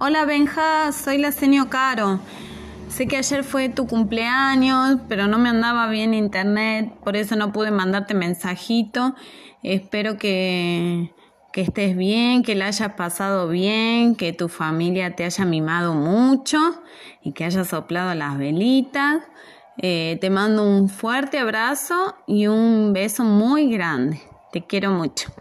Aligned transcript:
Hola 0.00 0.26
Benja, 0.26 0.92
soy 0.92 1.18
la 1.18 1.32
señor 1.32 1.70
Caro. 1.70 2.20
Sé 2.88 3.08
que 3.08 3.16
ayer 3.16 3.42
fue 3.42 3.68
tu 3.68 3.88
cumpleaños, 3.88 5.00
pero 5.08 5.26
no 5.26 5.38
me 5.38 5.48
andaba 5.48 5.88
bien 5.88 6.14
internet, 6.14 6.94
por 7.02 7.16
eso 7.16 7.34
no 7.34 7.52
pude 7.52 7.72
mandarte 7.72 8.14
mensajito. 8.14 9.16
Espero 9.64 10.16
que, 10.16 11.12
que 11.52 11.62
estés 11.62 11.96
bien, 11.96 12.44
que 12.44 12.54
la 12.54 12.66
hayas 12.66 12.92
pasado 12.92 13.48
bien, 13.48 14.14
que 14.14 14.32
tu 14.32 14.48
familia 14.48 15.16
te 15.16 15.24
haya 15.24 15.44
mimado 15.44 15.94
mucho 15.94 16.58
y 17.24 17.32
que 17.32 17.42
hayas 17.44 17.66
soplado 17.66 18.14
las 18.14 18.38
velitas. 18.38 19.24
Eh, 19.78 20.16
te 20.20 20.30
mando 20.30 20.62
un 20.62 20.88
fuerte 20.88 21.40
abrazo 21.40 22.14
y 22.28 22.46
un 22.46 22.92
beso 22.92 23.24
muy 23.24 23.68
grande. 23.68 24.22
Te 24.52 24.64
quiero 24.64 24.92
mucho. 24.92 25.32